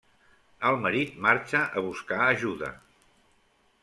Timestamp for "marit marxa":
0.85-1.61